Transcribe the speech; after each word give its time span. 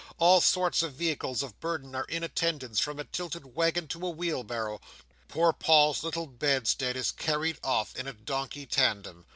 All 0.17 0.41
sorts 0.41 0.81
of 0.81 0.93
vehicles 0.93 1.43
of 1.43 1.59
burden 1.59 1.93
are 1.93 2.05
in 2.05 2.23
attendance, 2.23 2.79
from 2.79 2.97
a 2.97 3.03
tilted 3.03 3.45
waggon 3.55 3.87
to 3.89 4.07
a 4.07 4.09
wheelbarrow. 4.09 4.81
Poor 5.27 5.53
Paul's 5.53 6.03
little 6.03 6.25
bedstead 6.25 6.95
is 6.97 7.11
carried 7.11 7.59
off 7.63 7.95
in 7.95 8.07
a 8.07 8.13
donkey 8.13 8.65
tandem. 8.65 9.27